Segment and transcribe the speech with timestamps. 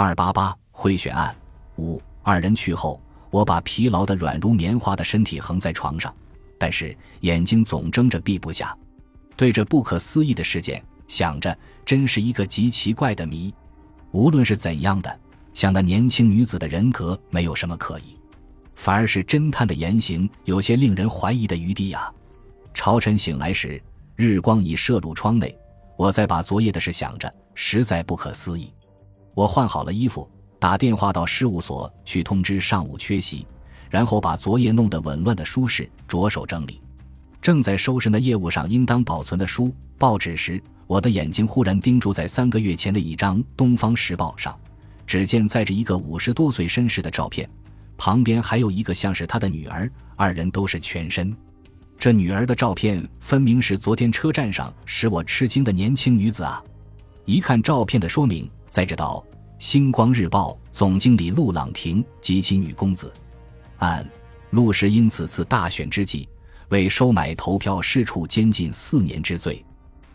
[0.00, 1.34] 二八八贿选案
[1.76, 2.00] 五。
[2.22, 6.14] 二人去后，我把疲劳的软如棉花的身体横在床上，
[6.56, 8.78] 但是眼睛总睁着闭不下，
[9.36, 13.52] 对着不可思议的事件想着，真是一个极奇怪的谜。
[14.12, 15.18] 无论是怎样的，
[15.52, 18.16] 像那年轻女子的人格没有什么可疑，
[18.76, 22.08] 反而是侦探的言行有些令人怀疑的余地啊。
[22.72, 23.82] 朝晨醒来时，
[24.14, 25.58] 日光已射入窗内，
[25.96, 28.72] 我在把昨夜的事想着，实在不可思议。
[29.38, 30.28] 我换好了衣服。
[30.58, 33.46] 打电话到事务所去通知上午缺席，
[33.88, 36.80] 然后把昨夜弄得紊乱的书室着手整理。
[37.40, 44.58] 正在收拾那业务上应当保存的书、报纸时，我的眼睛忽然盯住在三个月前的一张《东方时报》上，
[45.06, 47.48] 只见载着一个五十多岁绅士的照片，
[47.96, 51.32] 旁边还有一个像是他的女儿，二人都是全身。
[51.96, 56.60] 这女儿的照片分明是昨天车站上使我吃惊的年轻女子啊！
[57.24, 59.24] 一看照片的说明，载着道。
[59.58, 63.12] 星光日报总经理陆朗廷及其女公子，
[63.78, 64.08] 按
[64.50, 66.28] 陆氏因此次大选之际
[66.68, 69.64] 为收买投票事处监禁四年之罪。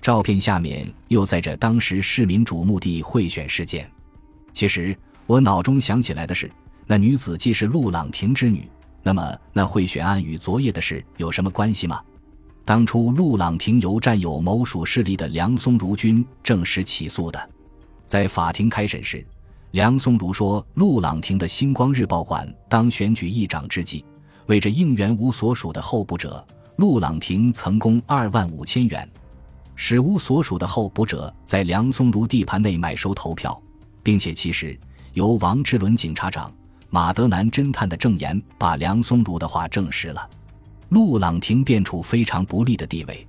[0.00, 3.90] 照片下面又载着当时市民瞩目的贿选事件。
[4.54, 6.50] 其实我脑中想起来的是，
[6.86, 8.66] 那女子既是陆朗廷之女，
[9.02, 12.00] 那么那贿选案与昨夜的事有什么关系吗？
[12.64, 17.50] 当初陆朗廷由占有某属势力的梁松如军正式起诉的。
[18.06, 19.26] 在法庭开审时，
[19.72, 24.04] 梁松如说：“陆朗廷的《星光日报》馆当选举议长之际，
[24.46, 29.06] 为着应援无所属的候补者，陆朗廷曾供二万五千元，
[29.74, 33.60] 使无所属的候补者在梁松如地盘内买收投票，
[34.02, 34.78] 并且其实
[35.12, 36.50] 由王志伦警察长、
[36.88, 40.30] 马德南侦探的证言把梁松如的话证实了。
[40.90, 43.26] 陆朗廷便处非常不利的地位，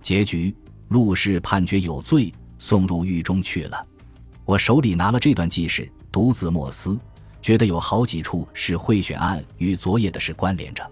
[0.00, 0.56] 结局
[0.88, 3.86] 陆氏判决有罪，送入狱中去了。”
[4.44, 6.98] 我手里拿了这段记事，独自默思，
[7.40, 10.86] 觉得有好几处是贿选案与昨夜的事关联着。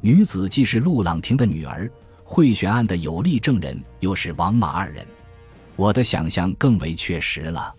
[0.00, 1.90] 女子既是陆朗亭的女儿，
[2.24, 5.06] 贿选案的有力证人又是王马二人，
[5.76, 7.74] 我的想象更为确实了。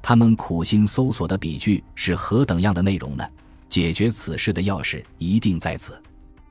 [0.00, 3.28] 他们苦心搜索的笔据是何等样的内容呢？
[3.68, 6.00] 解决此事的钥匙一定在此。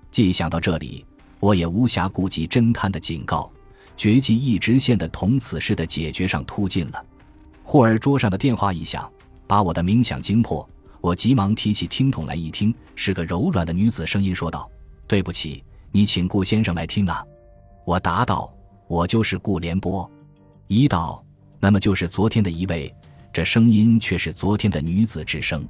[0.09, 1.05] 既想到这里，
[1.39, 3.49] 我也无暇顾及侦探的警告，
[3.95, 7.05] 决计一直线的同此事的解决上突进了。
[7.63, 9.09] 忽而桌上的电话一响，
[9.47, 10.67] 把我的冥想惊破。
[10.99, 14.69] 我急忙提起听筒来一听，是个柔软的女子声音说道
[15.07, 17.23] ：“对不起，你请顾先生来听啊。”
[17.85, 18.53] 我答道
[18.87, 20.09] ：“我就是顾连波。”
[20.67, 21.23] 一道
[21.59, 22.93] ：“那么就是昨天的一位。”
[23.33, 25.65] 这声音却是昨天的女子之声。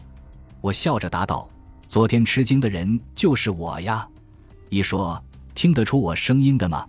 [0.62, 1.48] 我笑着答道
[1.88, 4.08] ：“昨天吃惊的人就是我呀。”
[4.70, 5.24] 一说
[5.54, 6.86] ：“听得出我声音的吗？”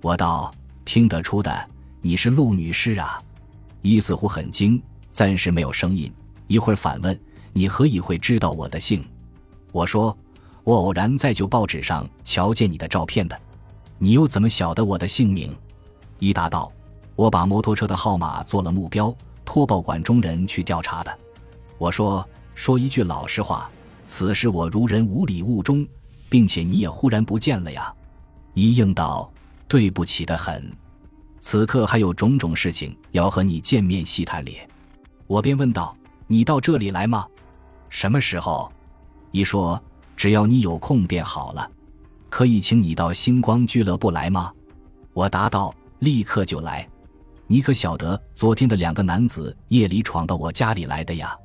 [0.00, 0.54] 我道
[0.86, 1.68] ：“听得出的，
[2.00, 3.20] 你是陆女士啊。”
[3.84, 6.10] 一似乎很惊，暂时没有声音。
[6.46, 7.20] 一会儿反问
[7.52, 9.04] ：“你何以会知道我的姓？”
[9.72, 10.16] 我说
[10.64, 13.38] ：“我偶然在旧报纸上瞧见你的照片的。”
[14.00, 15.54] 你又怎么晓得我的姓名？
[16.18, 16.72] 一答道
[17.14, 21.18] ：“我把摩托车的号码做了目标，托报馆中人去调查的。”
[21.76, 23.70] 我说：“说一句老实话，
[24.06, 25.86] 此事我如人无礼物中，
[26.30, 27.94] 并且你也忽然不见了呀。”
[28.54, 29.30] 一应道
[29.68, 30.74] ：“对不起的很。”
[31.46, 34.66] 此刻还有种种事情要和你见面细谈咧，
[35.26, 35.94] 我便问道
[36.26, 37.26] ：“你到这里来吗？
[37.90, 38.72] 什么时候？”
[39.30, 39.78] 一说
[40.16, 41.70] ：“只要你有空便好了，
[42.30, 44.50] 可以请你到星光俱乐部来吗？”
[45.12, 46.88] 我答道：“立刻就来。”
[47.46, 51.36] 你可晓得昨天的两个男子夜里闯到我家里来的呀？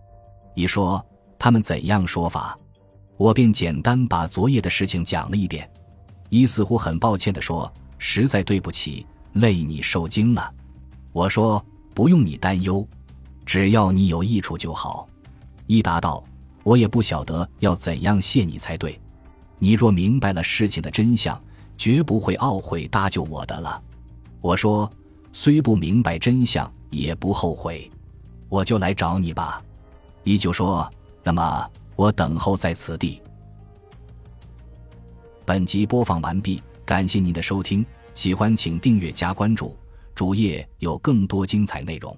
[0.56, 1.06] 一说
[1.38, 2.58] 他们怎样说法，
[3.18, 5.70] 我便简单把昨夜的事情讲了一遍。
[6.30, 10.54] 一似乎很抱歉地说：“实在对不起。”累你受惊了，
[11.12, 11.64] 我说
[11.94, 12.88] 不用你担忧，
[13.46, 15.08] 只要你有益处就好。
[15.68, 16.24] 一答道，
[16.64, 19.00] 我也不晓得要怎样谢你才对。
[19.60, 21.40] 你若明白了事情的真相，
[21.78, 23.82] 绝不会懊悔搭救我的了。
[24.42, 24.90] 我说
[25.32, 27.90] 虽不明白真相，也不后悔，
[28.48, 29.62] 我就来找你吧。
[30.24, 30.90] 一就说
[31.24, 33.22] 那么我等候在此地。
[35.46, 37.86] 本集播放完毕，感谢您的收听。
[38.14, 39.76] 喜欢请订阅加关注，
[40.14, 42.18] 主页有更多精彩内容。